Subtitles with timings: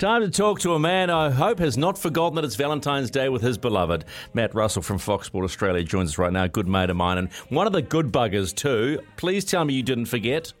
[0.00, 3.28] Time to talk to a man I hope has not forgotten that it's Valentine's Day
[3.28, 4.06] with his beloved.
[4.32, 7.30] Matt Russell from Fox Sport Australia joins us right now, good mate of mine, and
[7.50, 9.02] one of the good buggers too.
[9.18, 10.54] Please tell me you didn't forget.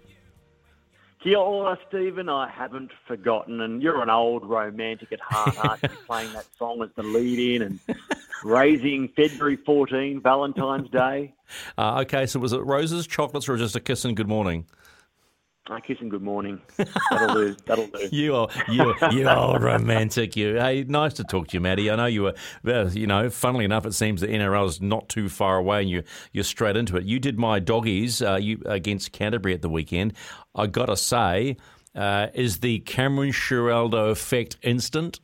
[1.22, 2.28] Kia ora, Stephen.
[2.28, 5.88] I haven't forgotten, and you're an old romantic at heart, aren't you?
[6.06, 7.80] Playing that song as the lead-in and
[8.44, 11.32] raising February 14, Valentine's Day.
[11.76, 14.66] Uh, okay, so was it roses, chocolates, or just a kiss and good morning?
[15.70, 16.60] I kiss and good morning.
[17.10, 17.56] That'll do.
[17.66, 18.08] That'll do.
[18.12, 20.36] You are you you old romantic.
[20.36, 20.56] You.
[20.56, 21.90] Hey, nice to talk to you, Matty.
[21.90, 22.34] I know you were.
[22.64, 25.90] Well, you know, funnily enough, it seems the NRL is not too far away, and
[25.90, 26.02] you
[26.32, 27.04] you're straight into it.
[27.04, 30.14] You did my doggies uh, you against Canterbury at the weekend.
[30.56, 31.56] I gotta say,
[31.94, 35.20] uh, is the Cameron Ciraldo effect instant?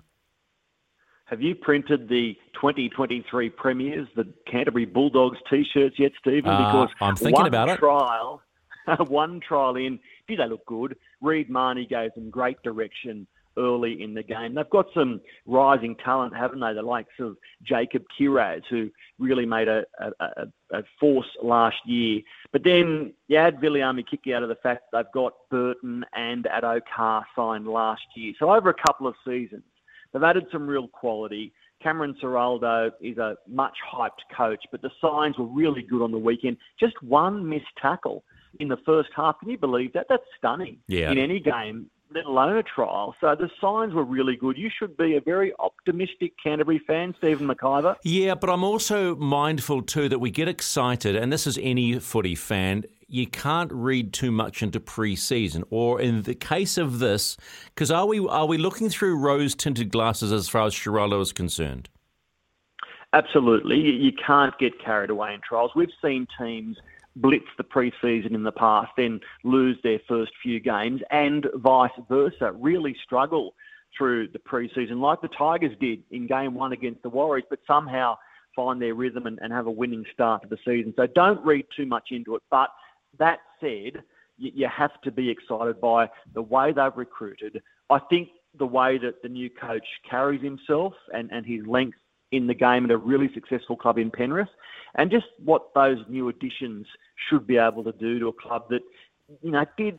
[1.25, 6.49] Have you printed the 2023 premiers, the Canterbury Bulldogs T-shirts yet, Stephen?
[6.49, 7.79] Uh, Because I'm thinking about it.
[7.79, 8.43] trial,
[9.09, 10.97] one trial in, gee, they look good.
[11.21, 13.27] Reed Mahoney gave them great direction
[13.59, 14.55] early in the game.
[14.55, 16.75] They've got some rising talent, haven't they?
[16.75, 22.21] The likes of Jacob Kiraz, who really made a, a, a, force last year.
[22.53, 26.81] But then you add Viliame Kikau out of the fact they've got Burton and Addo
[26.95, 28.35] Carr signed last year.
[28.39, 29.65] So over a couple of seasons,
[30.13, 31.53] they've added some real quality.
[31.83, 36.19] Cameron Ciraldo is a much hyped coach, but the signs were really good on the
[36.19, 36.57] weekend.
[36.81, 38.25] Just one missed tackle
[38.61, 39.39] in the first half.
[39.41, 40.07] Can you believe that?
[40.09, 41.11] That's stunning Yeah.
[41.11, 43.15] in any game, let alone a trial.
[43.21, 44.57] So the signs were really good.
[44.57, 47.97] You should be a very optimistic Canterbury fan, Stephen McIvor.
[48.03, 52.35] Yeah, but I'm also mindful too that we get excited, and this is any footy
[52.35, 52.85] fan.
[53.09, 58.07] You can't read too much into pre-season, or in the case of this, because are
[58.07, 61.89] we are we looking through rose-tinted glasses as far as Ciraldo is concerned?
[63.13, 63.79] Absolutely.
[63.79, 65.71] You can't get carried away in trials.
[65.75, 66.77] We've seen teams
[67.17, 72.53] blitz the preseason in the past, then lose their first few games, and vice versa,
[72.53, 73.55] really struggle
[73.97, 78.17] through the preseason, like the Tigers did in game one against the Warriors, but somehow
[78.55, 80.93] find their rhythm and, and have a winning start to the season.
[80.97, 82.43] So don't read too much into it.
[82.51, 82.71] But
[83.19, 84.03] that said,
[84.39, 87.63] you, you have to be excited by the way they've recruited.
[87.91, 91.99] I think the way that the new coach carries himself and, and his length
[92.33, 94.49] in the game at a really successful club in Penrith,
[94.97, 96.87] and just what those new additions
[97.29, 98.81] should be able to do to a club that,
[99.43, 99.99] you know, did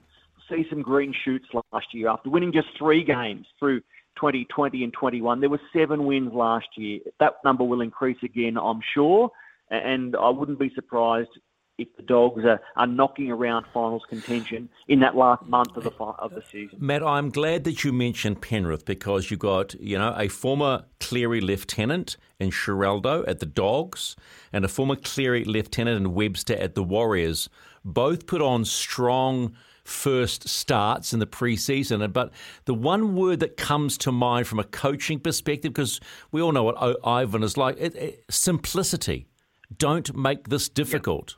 [0.50, 3.80] see some green shoots last year after winning just three games through
[4.16, 5.40] 2020 and 21.
[5.40, 7.00] There were seven wins last year.
[7.20, 9.30] That number will increase again, I'm sure,
[9.70, 11.30] and I wouldn't be surprised
[11.78, 15.92] if the Dogs are, are knocking around finals contention in that last month of the
[15.92, 16.78] of the season.
[16.80, 21.42] Matt, I'm glad that you mentioned Penrith because you got, you know, a former Cleary
[21.42, 24.16] lieutenant in Ciraldo at the Dogs
[24.52, 27.50] and a former Cleary lieutenant in Webster at the Warriors.
[27.86, 32.12] Both put on strong first starts in the preseason.
[32.12, 32.32] But
[32.66, 36.02] the one word that comes to mind from a coaching perspective, because
[36.32, 39.28] we all know what Ivan is like, it, it, simplicity.
[39.76, 41.38] Don't make this difficult.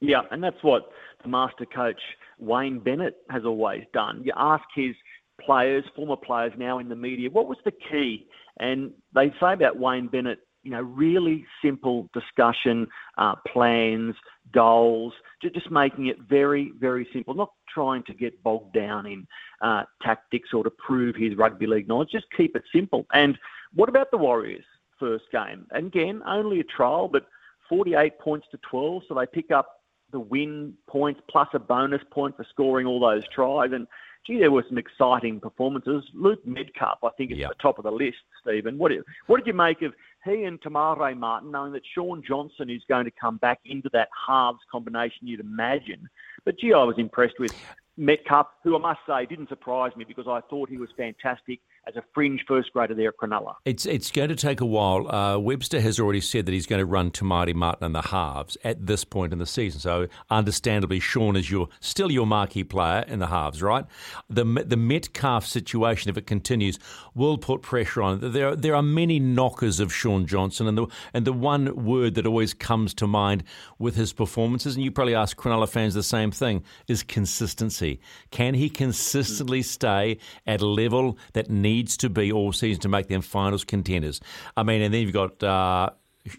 [0.00, 0.90] Yeah, and that's what
[1.22, 2.00] the master coach
[2.38, 4.22] Wayne Bennett has always done.
[4.24, 4.94] You ask his
[5.40, 8.26] players, former players now in the media, what was the key?
[8.60, 14.14] And they say about Wayne Bennett, you know, really simple discussion, uh, plans,
[14.52, 19.26] goals, just making it very, very simple, not trying to get bogged down in
[19.62, 22.10] uh, tactics or to prove his rugby league knowledge.
[22.10, 23.06] Just keep it simple.
[23.12, 23.38] And
[23.74, 24.64] what about the Warriors'
[24.98, 25.66] first game?
[25.70, 27.26] And again, only a trial, but
[27.68, 29.77] 48 points to 12, so they pick up
[30.10, 33.72] the win points plus a bonus point for scoring all those tries.
[33.72, 33.86] And
[34.26, 36.04] gee, there were some exciting performances.
[36.14, 37.50] Luke Metcalf, I think, is Yep.
[37.50, 38.18] at the top of the list.
[38.42, 41.82] Stephen, what did, what did you make of he and Te Maire Martin, knowing that
[41.94, 46.08] Shaun Johnson is going to come back into that halves combination you'd imagine?
[46.44, 47.52] But gee, I was impressed with
[47.96, 51.96] Metcalf, who I must say didn't surprise me because I thought he was fantastic as
[51.96, 53.54] a fringe first grader there at Cronulla.
[53.64, 55.10] It's it's going to take a while.
[55.12, 58.02] Uh, Webster has already said that he's going to run Te Maire Martin in the
[58.02, 59.80] halves at this point in the season.
[59.80, 63.86] So, understandably, Shaun is your still your marquee player in the halves, right?
[64.28, 66.78] The the Metcalf situation, if it continues,
[67.14, 68.22] will put pressure on.
[68.22, 68.32] it.
[68.32, 72.26] There there are many knockers of Shaun Johnson, and the and the one word that
[72.26, 73.44] always comes to mind
[73.78, 78.00] with his performances, and you probably ask Cronulla fans the same thing, is consistency.
[78.30, 83.08] Can he consistently stay at a level that needs to be all season to make
[83.08, 84.20] them finals contenders?
[84.56, 85.42] I mean, and then you've got.
[85.42, 85.90] Uh,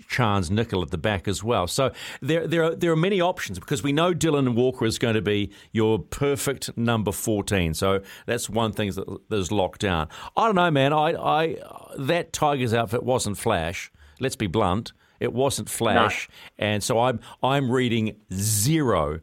[0.07, 1.65] Charnze Nicoll at the back as well.
[1.65, 1.91] So
[2.21, 5.21] there, there are there are many options because we know Dylan Walker is going to
[5.21, 7.73] be your perfect number fourteen.
[7.73, 10.09] So that's one thing that is locked down.
[10.37, 10.93] I don't know, man.
[10.93, 11.57] I, I
[11.97, 13.91] that Tigers outfit wasn't flash.
[14.19, 14.93] Let's be blunt.
[15.19, 19.21] It wasn't flash, and so I'm I'm reading zero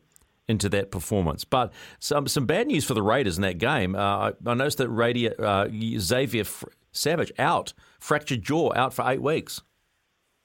[0.49, 1.45] into that performance.
[1.45, 3.95] But some some bad news for the Raiders in that game.
[3.95, 6.45] Uh, I, I, noticed that Radio, uh, Xavier
[6.93, 9.63] Savage out, fractured jaw, out for eight weeks.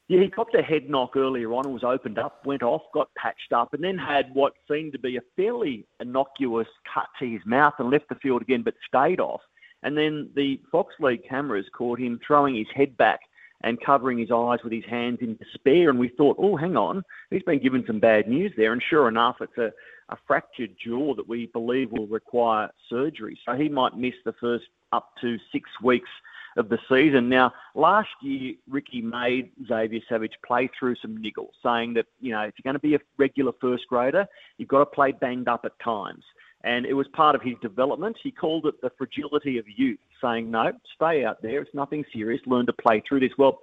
[0.08, 3.08] Yeah, he got a head knock earlier on and was opened up, went off, got
[3.16, 7.40] patched up, and then had what seemed to be a fairly innocuous cut to his
[7.46, 9.40] mouth and left the field again, but stayed off.
[9.84, 13.22] And then the Fox League cameras caught him throwing his head back
[13.64, 15.90] and covering his eyes with his hands in despair.
[15.90, 18.74] And we thought, oh, hang on, he's been given some bad news there.
[18.74, 19.72] And sure enough, it's a,
[20.10, 23.38] a fractured jaw that we believe will require surgery.
[23.46, 26.10] So he might miss the first up to six weeks
[26.58, 27.30] of the season.
[27.30, 32.42] Now, last year, Ricky made Xavier Savage play through some niggles, saying that, you know,
[32.42, 34.28] if you're going to be a regular first grader,
[34.58, 36.24] you've got to play banged up at times.
[36.64, 38.18] And it was part of his development.
[38.22, 41.62] He called it the fragility of youth, saying, no, stay out there.
[41.62, 42.42] It's nothing serious.
[42.46, 43.32] Learn to play through this.
[43.38, 43.60] Well,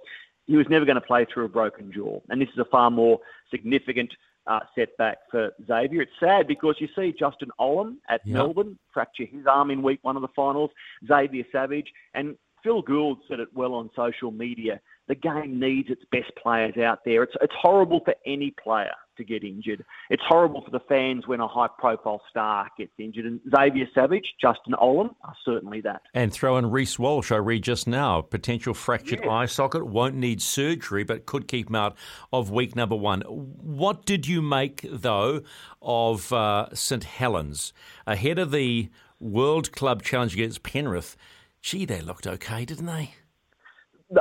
[0.47, 2.19] he was never going to play through a broken jaw.
[2.29, 3.19] And this is a far more
[3.51, 4.11] significant
[4.47, 6.01] uh, setback for Xavier.
[6.01, 8.33] It's sad because you see Justin Olam at yep.
[8.33, 10.71] Melbourne fracture his arm in week one of the finals,
[11.07, 14.81] Xavier Savage, and Phil Gould said it well on social media.
[15.07, 17.23] The game needs its best players out there.
[17.23, 19.85] It's, it's horrible for any player to get injured.
[20.09, 23.25] It's horrible for the fans when a high profile star gets injured.
[23.25, 26.01] And Xavier Savage, Justin Olam are certainly that.
[26.13, 28.21] And throw in Reece Walsh, I read just now.
[28.21, 31.95] Potential fractured eye socket, won't need surgery, but could keep him out
[32.33, 33.21] of week number one.
[33.21, 35.41] What did you make, though,
[35.81, 37.73] of uh, St Helens
[38.07, 38.89] ahead of the
[39.19, 41.15] World Club Challenge against Penrith?
[41.61, 43.13] Gee, they looked okay, didn't they?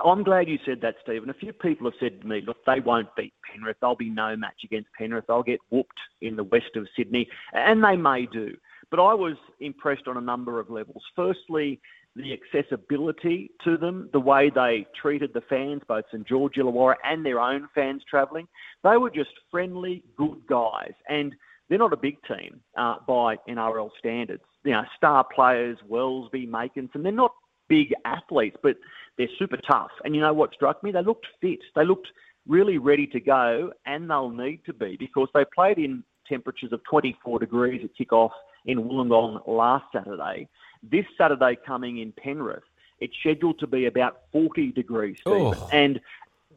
[0.05, 1.31] I'm glad you said that, Stephen.
[1.31, 3.79] A few people have said to me, look, they won't beat Penrith.
[3.81, 5.25] They'll be no match against Penrith.
[5.27, 8.55] They'll get whooped in the west of Sydney, and they may do.
[8.91, 11.03] But I was impressed on a number of levels.
[11.17, 11.81] Firstly,
[12.17, 17.25] the accessibility to them, the way they treated the fans, both St George Illawarra and
[17.25, 18.49] their own fans travelling.
[18.83, 20.93] They were just friendly, good guys.
[21.09, 21.35] And
[21.69, 24.43] they're not a big team uh, by NRL standards.
[24.65, 27.35] You know, star players, Welsby, Makinson, they're not
[27.69, 28.77] big athletes, but
[29.17, 29.91] they're super tough.
[30.05, 30.93] And you know what struck me?
[30.93, 31.61] They looked fit.
[31.75, 32.09] They looked
[32.47, 36.83] really ready to go, and they'll need to be because they played in temperatures of
[36.85, 38.33] 24 degrees at kick-off
[38.67, 40.49] in Wollongong last Saturday.
[40.83, 42.63] This Saturday coming in Penrith,
[43.01, 45.55] it's scheduled to be about 40 degrees, Stephen.
[45.57, 45.69] Oh.
[45.73, 46.01] and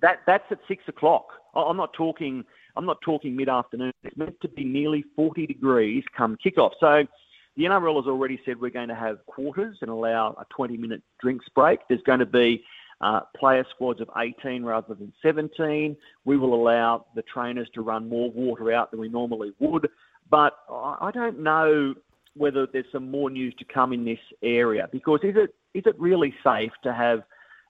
[0.01, 1.27] that that's at six o'clock.
[1.55, 2.43] I'm not talking
[2.75, 3.91] I'm not talking mid-afternoon.
[4.03, 6.71] It's meant to be nearly 40 degrees come kickoff.
[6.79, 7.05] So
[7.57, 11.45] the NRL has already said we're going to have quarters and allow a 20-minute drinks
[11.53, 11.79] break.
[11.89, 12.63] There's going to be
[13.01, 15.97] uh, player squads of 18 rather than 17.
[16.23, 19.89] We will allow the trainers to run more water out than we normally would.
[20.29, 21.93] But I don't know
[22.35, 25.99] whether there's some more news to come in this area because is it is it
[25.99, 27.23] really safe to have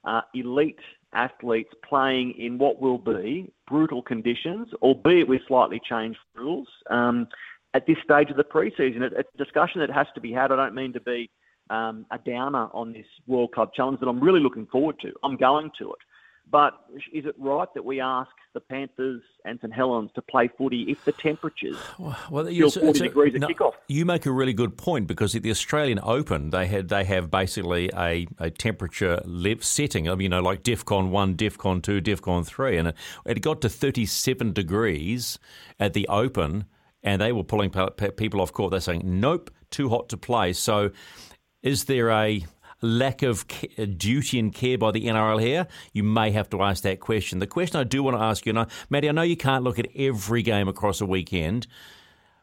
[0.05, 0.79] uh, elite
[1.13, 7.27] athletes playing in what will be brutal conditions, albeit with slightly changed rules, um,
[7.73, 9.01] at this stage of the preseason.
[9.01, 10.51] It's a discussion that has to be had.
[10.51, 11.29] I don't mean to be
[11.69, 15.11] um, a downer on this World Club Challenge that I'm really looking forward to.
[15.23, 15.99] I'm going to it.
[16.49, 16.73] But
[17.13, 21.05] is it right that we ask the Panthers and St Helens to play footy if
[21.05, 21.77] the temperatures
[22.29, 23.73] well, still 40 degrees at no, kickoff?
[23.87, 27.31] You make a really good point because at the Australian Open they had they have
[27.31, 29.21] basically a, a temperature
[29.61, 30.05] setting.
[30.05, 32.95] Mean, you know, like DEFCON one, DEFCON two, DEFCON three, and it,
[33.25, 35.39] it got to 37 degrees
[35.79, 36.65] at the Open,
[37.03, 38.71] and they were pulling people off court.
[38.71, 40.91] They're saying, "Nope, too hot to play." So,
[41.63, 42.45] is there a
[42.81, 43.45] lack of
[43.97, 45.67] duty and care by the NRL here?
[45.93, 47.39] You may have to ask that question.
[47.39, 49.79] The question I do want to ask you, and Matty, I know you can't look
[49.79, 51.67] at every game across a weekend,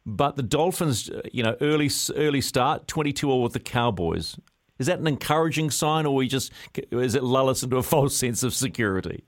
[0.07, 4.39] but the Dolphins, uh, you know, early early start, twenty-two all with the Cowboys.
[4.79, 6.53] Is that an encouraging sign, or we just
[6.91, 9.25] is it lull us into a false sense of security?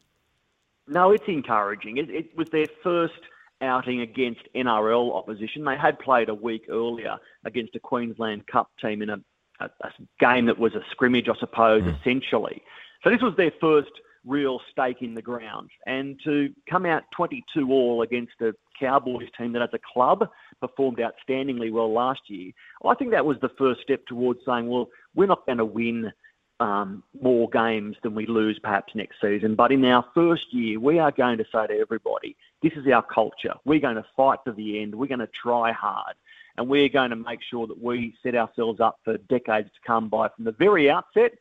[0.87, 1.99] No, it's encouraging.
[1.99, 3.21] It, it was their first
[3.63, 5.65] outing against NRL opposition.
[5.65, 9.19] They had played a week earlier against a Queensland Cup team in a
[9.61, 12.01] a, a game that was a scrimmage, I suppose, mm.
[12.01, 12.63] essentially.
[13.05, 13.91] So this was their first
[14.27, 15.71] real stake in the ground.
[15.87, 20.29] And to come out 22 all against a Cowboys team that as a club
[20.61, 22.53] performed outstandingly well last year,
[22.85, 26.13] I think that was the first step towards saying, well, we're not going to win
[26.61, 29.55] um, more games than we lose perhaps next season.
[29.55, 33.03] But in our first year, we are going to say to everybody, this is our
[33.03, 33.55] culture.
[33.65, 34.95] We're going to fight to the end.
[34.95, 36.15] We're going to try hard
[36.57, 40.09] and we're going to make sure that we set ourselves up for decades to come
[40.09, 41.33] by from the very outset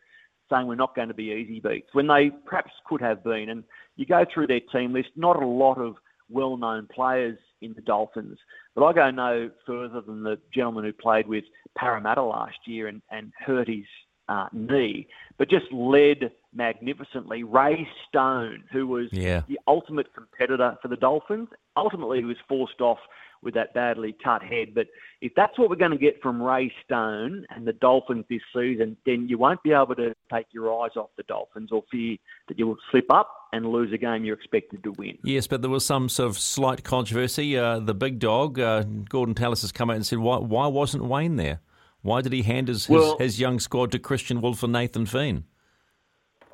[0.49, 3.49] saying we're not going to be easy beats when they perhaps could have been.
[3.49, 3.63] And
[3.97, 5.95] you go through their team list, not a lot of
[6.29, 8.37] well-known players in the Dolphins,
[8.75, 11.43] but I go no further than the gentleman who played with
[11.77, 13.85] Parramatta last year and, and hurt his
[14.29, 15.07] uh, knee,
[15.37, 17.43] but just led magnificently.
[17.43, 19.41] Ray Stone, who was yeah.
[19.49, 22.99] the ultimate competitor for the Dolphins, ultimately he was forced off
[23.41, 24.75] with that badly cut head.
[24.75, 24.87] But
[25.21, 28.97] if that's what we're going to get from Ray Stone and the Dolphins this season,
[29.05, 32.17] then you won't be able to take your eyes off the Dolphins or fear
[32.49, 35.17] that you will slip up and lose a game you're expected to win.
[35.23, 37.57] Yes, but there was some sort of slight controversy.
[37.57, 41.05] Uh, the big dog, uh, Gorden Tallis, has come out and said, why, why wasn't
[41.05, 41.61] Wayne there?
[42.01, 45.05] Why did he hand his, his, well, his young squad to Kristian Woolf and Nathan
[45.05, 45.43] Fien?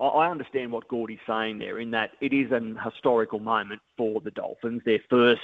[0.01, 4.31] I understand what Gordy's saying there in that it is an historical moment for the
[4.31, 5.41] Dolphins, their first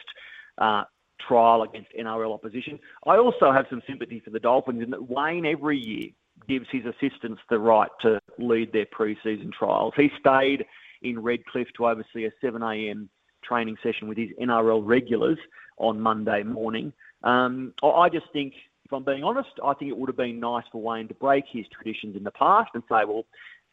[0.57, 0.83] uh,
[1.25, 2.79] trial against NRL opposition.
[3.05, 6.09] I also have some sympathy for the Dolphins in that Wayne every year
[6.47, 9.93] gives his assistants the right to lead their pre-season trials.
[9.95, 10.65] He stayed
[11.01, 13.07] in Redcliffe to oversee a 7am
[13.43, 15.37] training session with his NRL regulars
[15.77, 16.93] on Monday morning.
[17.23, 18.53] Um, I just think,
[18.91, 21.45] if I'm being honest, I think it would have been nice for Wayne to break
[21.49, 23.25] his traditions in the past and say, well,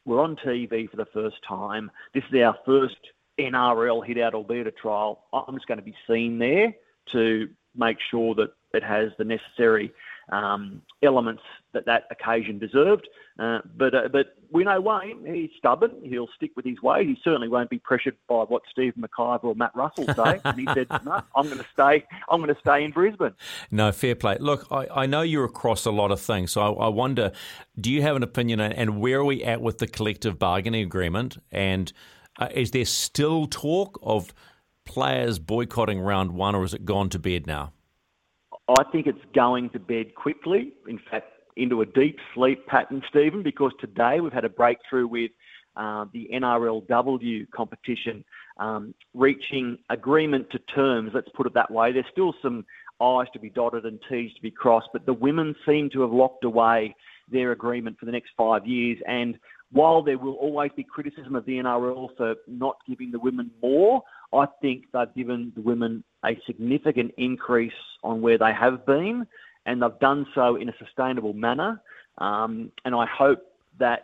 [0.05, 1.91] we're on TV for the first time.
[2.15, 2.97] This is our first
[3.39, 5.25] NRL hit out, albeit a trial.
[5.33, 6.73] I'm just going to be seen there
[7.13, 9.93] to make sure that it has the necessary
[10.31, 11.43] um, elements
[11.73, 13.09] that that occasion deserved.
[13.39, 15.93] Uh, but uh, but we know Wayne, he's stubborn.
[16.03, 17.05] He'll stick with his way.
[17.05, 20.41] He certainly won't be pressured by what Steve McIvor or Matt Russell say.
[20.45, 22.05] and he said, "No, I'm going to stay.
[22.29, 23.35] I'm going to stay in Brisbane."
[23.71, 24.39] No, fair play.
[24.41, 27.31] Look, I, I know you're across a lot of things, so I, I wonder,
[27.81, 28.61] do you have an opinion?
[28.61, 31.39] And where are we at with the collective bargaining agreement?
[31.53, 31.93] And
[32.41, 34.35] uh, is there still talk of
[34.85, 37.73] players boycotting round one, or has it gone to bed now?
[38.69, 40.73] I think it's going to bed quickly.
[40.87, 45.31] In fact, into a deep sleep pattern, Stephen, because today we've had a breakthrough with
[45.77, 48.25] uh, the NRLW competition
[48.59, 51.13] um, reaching agreement to terms.
[51.15, 51.93] Let's put it that way.
[51.93, 52.65] There's still some
[53.01, 56.11] I's to be dotted and T's to be crossed, but the women seem to have
[56.11, 56.95] locked away
[57.31, 58.99] their agreement for the next five years.
[59.07, 59.39] And
[59.71, 64.03] while there will always be criticism of the NRL for not giving the women more,
[64.33, 69.27] I think they've given the women a significant increase on where they have been,
[69.67, 71.81] and they've done so in a sustainable manner.
[72.19, 73.41] Um, and I hope
[73.79, 74.03] that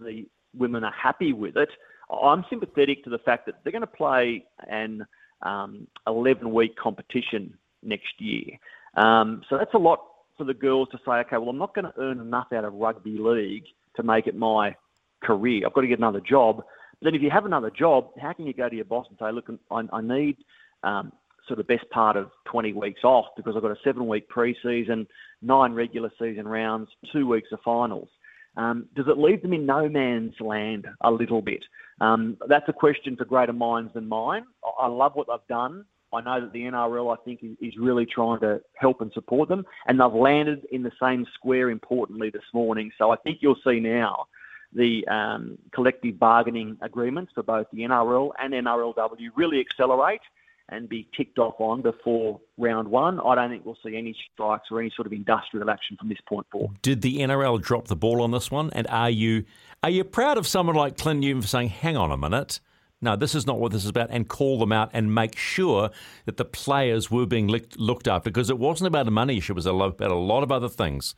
[0.00, 0.26] the
[0.56, 1.70] women are happy with it.
[2.10, 5.06] I'm sympathetic to the fact that they're going to play an
[5.42, 8.58] um, 11 week competition next year.
[8.96, 10.00] Um, so that's a lot
[10.36, 12.74] for the girls to say, okay, well, I'm not going to earn enough out of
[12.74, 13.64] rugby league
[13.96, 14.74] to make it my
[15.22, 15.66] career.
[15.66, 16.62] I've got to get another job.
[17.02, 19.32] Then if you have another job, how can you go to your boss and say,
[19.32, 20.36] look, I, I need
[20.82, 21.12] um,
[21.46, 25.06] sort of best part of 20 weeks off because I've got a seven week preseason,
[25.42, 28.08] nine regular season rounds, two weeks of finals.
[28.56, 31.64] Um, does it leave them in no man's land a little bit?
[32.00, 34.44] Um, that's a question for greater minds than mine.
[34.78, 35.84] I love what they've done.
[36.12, 39.64] I know that the NRL, I think, is really trying to help and support them,
[39.86, 42.92] and they've landed in the same square importantly this morning.
[42.96, 44.26] So I think you'll see now
[44.74, 50.20] the um, collective bargaining agreements for both the NRL and NRLW really accelerate
[50.68, 53.20] and be ticked off on before round one.
[53.20, 56.18] I don't think we'll see any strikes or any sort of industrial action from this
[56.26, 56.80] point forward.
[56.82, 58.70] Did the NRL drop the ball on this one?
[58.72, 59.44] And are you
[59.82, 62.60] are you proud of someone like Clint Newton for saying, "Hang on a minute"?
[63.02, 65.90] No, this is not what this is about, and call them out and make sure
[66.24, 69.56] that the players were being looked after because it wasn't about a money issue; it
[69.56, 71.14] was about a lot of other things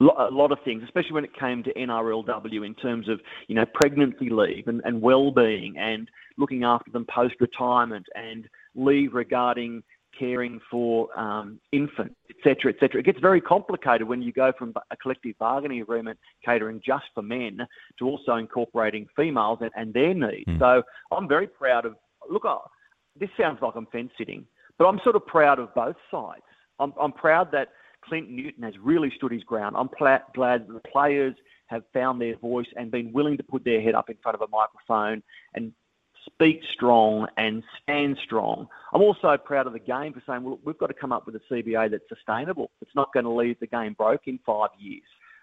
[0.00, 3.66] a lot of things, especially when it came to NRLW in terms of you know
[3.74, 9.82] pregnancy leave and, and well-being and looking after them post-retirement and leave regarding
[10.18, 13.00] caring for um, infants, etc., etc.
[13.00, 17.22] It gets very complicated when you go from a collective bargaining agreement catering just for
[17.22, 17.60] men
[17.98, 20.48] to also incorporating females and, and their needs.
[20.48, 20.58] Mm.
[20.58, 21.96] So I'm very proud of.
[22.30, 22.58] Look, I,
[23.18, 24.46] this sounds like I'm fence sitting,
[24.78, 26.42] but I'm sort of proud of both sides.
[26.78, 27.68] I'm, I'm proud that
[28.02, 29.76] Clint Newton has really stood his ground.
[29.76, 31.34] I'm pl- glad that the players
[31.66, 34.42] have found their voice and been willing to put their head up in front of
[34.42, 35.22] a microphone
[35.54, 35.72] and
[36.26, 38.66] speak strong and stand strong.
[38.92, 41.36] I'm also proud of the game for saying, well, we've got to come up with
[41.36, 42.70] a CBA that's sustainable.
[42.80, 45.02] It's not going to leave the game broke in five years.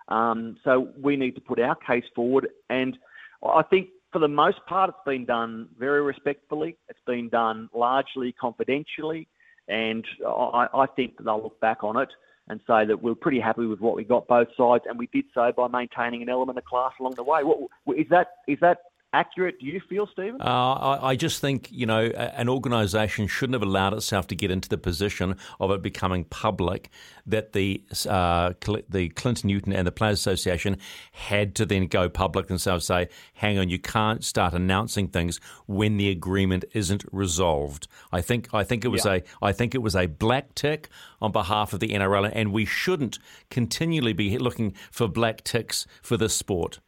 [0.10, 2.50] Um, so we need to put our case forward.
[2.70, 2.98] And
[3.44, 6.78] I think for the most part, it's been done very respectfully.
[6.90, 9.28] It's been done largely confidentially.
[9.68, 12.10] And I, I think that they'll look back on it
[12.50, 15.26] and say that we're pretty happy with what we got both sides, and we did
[15.34, 17.42] so by maintaining an element of class along the way.
[17.44, 18.78] What, is that is that
[19.14, 20.42] accurate do you feel, Stephen?
[20.42, 24.52] Uh, I, I, just think, you know, an organisation shouldn't have allowed itself to get
[24.52, 26.90] into the position of it becoming public
[27.26, 28.54] that the uh,
[28.90, 30.78] the Clinton Newton and the Players Association
[31.12, 35.98] had to then go public themselves say, hang on, you can't start announcing things when
[35.98, 37.88] the agreement isn't resolved.
[38.12, 39.14] I think I think it was yeah.
[39.16, 40.90] a I think it was a black tick
[41.22, 46.18] on behalf of the NRL, and we shouldn't continually be looking for black ticks for
[46.18, 46.80] this sport.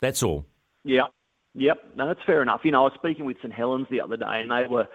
[0.00, 0.46] That's all.
[0.82, 1.08] Yeah,
[1.54, 2.60] Yep, no, that's fair enough.
[2.64, 4.86] You know, I was speaking with St Helens the other day, and they were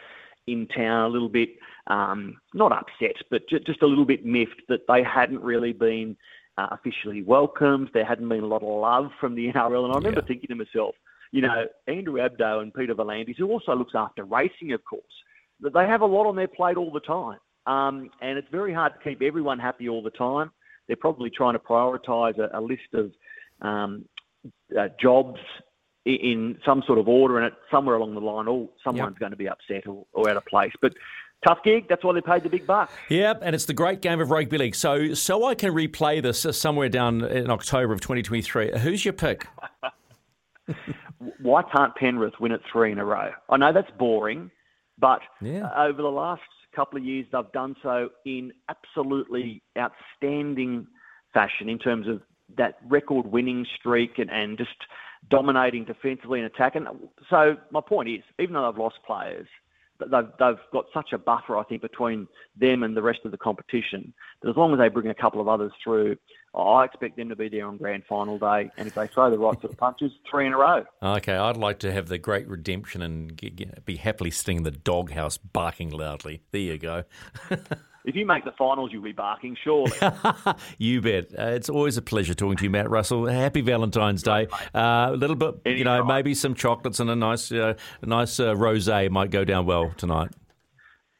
[0.47, 1.49] in town a little bit,
[1.87, 6.15] um, not upset, but just a little bit miffed that they hadn't really been
[6.57, 7.89] uh, officially welcomed.
[7.93, 10.27] There hadn't been a lot of love from the NRL, and I remember yeah.
[10.27, 10.95] thinking to myself,
[11.31, 15.03] you know, Andrew Abdo and Peter V'landys, who also looks after racing, of course,
[15.59, 18.73] that they have a lot on their plate all the time, um, and it's very
[18.73, 20.51] hard to keep everyone happy all the time.
[20.87, 23.11] They're probably trying to prioritise a, a list of
[23.61, 24.05] um,
[24.79, 25.39] uh, jobs
[26.05, 29.19] in some sort of order, and it somewhere along the line, all someone's yep.
[29.19, 30.73] going to be upset or, or out of place.
[30.81, 30.93] But
[31.45, 31.87] tough gig.
[31.87, 32.93] That's why they paid the big bucks.
[33.09, 34.75] Yep, and it's the great game of rugby league.
[34.75, 38.79] So, so I can replay this somewhere down in October of 2023.
[38.79, 39.47] Who's your pick?
[41.41, 43.31] why can't Penrith win it three in a row?
[43.49, 44.51] I know that's boring,
[44.97, 45.69] but yeah.
[45.77, 46.41] over the last
[46.75, 50.87] couple of years, they've done so in absolutely outstanding
[51.33, 52.21] fashion in terms of
[52.57, 54.75] that record winning streak and, and just
[55.29, 56.85] dominating defensively and attacking.
[57.29, 59.47] So my point is, even though they've lost players,
[59.99, 63.37] they've they've got such a buffer, I think, between them and the rest of the
[63.37, 66.17] competition that as long as they bring a couple of others through,
[66.53, 68.69] I expect them to be there on grand final day.
[68.77, 70.85] And if they throw the right sort of punches, three in a row.
[71.01, 73.35] Okay, I'd like to have the great redemption and
[73.85, 76.41] be happily sitting in the doghouse barking loudly.
[76.51, 77.03] There you go.
[78.05, 79.91] if you make the finals, you'll be barking, surely.
[80.77, 81.25] you bet.
[81.37, 83.25] Uh, it's always a pleasure talking to you, Matt Russell.
[83.25, 84.47] Happy Valentine's Day.
[84.73, 86.07] Uh, a little bit, Any you know, time.
[86.07, 89.91] maybe some chocolates and a nice, uh, a nice uh, rosé might go down well
[89.97, 90.31] tonight.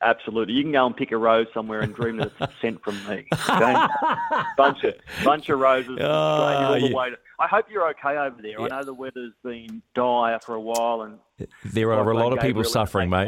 [0.02, 0.54] Absolutely.
[0.54, 3.26] You can go and pick a rose somewhere and dream that it's sent from me.
[4.58, 5.98] Bunch of bunch of roses.
[6.02, 8.60] Oh, all the way to, I hope you're okay over there.
[8.60, 8.66] Yeah.
[8.66, 11.20] I know the weather's been dire for a while, and
[11.66, 13.28] there are a lot of people suffering, mate.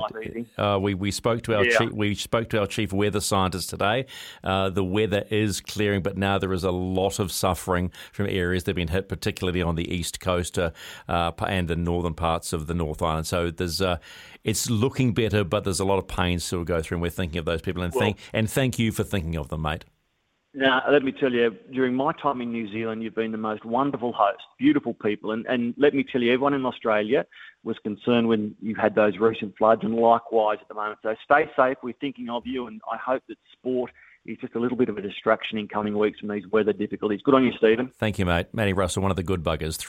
[0.58, 1.78] Uh, we we spoke to our yeah.
[1.78, 4.06] chief, we spoke to our chief weather scientist today.
[4.44, 8.64] Uh, the weather is clearing, but now there is a lot of suffering from areas
[8.64, 10.72] that have been hit, particularly on the east coast uh,
[11.10, 13.28] uh and the northern parts of the North Island.
[13.28, 13.98] So there's uh,
[14.44, 17.10] it's looking better, but there's a lot of pain still to go through, and we're
[17.10, 17.84] thinking of those people.
[17.84, 19.84] And well, thank and thank you for thinking of them, mate.
[20.58, 23.64] Now, let me tell you, during my time in New Zealand, you've been the most
[23.64, 25.32] wonderful host, beautiful people.
[25.32, 27.28] And, and let me tell you, everyone in Australia
[27.64, 30.98] was concerned when you had those recent floods, and likewise at the moment.
[31.04, 31.78] So stay safe.
[31.84, 33.92] We're thinking of you, and I hope that sport
[34.26, 37.22] is just a little bit of a distraction in coming weeks from these weather difficulties.
[37.24, 37.92] Good on you, Stephen.
[38.00, 38.48] Thank you, mate.
[38.52, 39.78] Matty Russell, one of the good buggers.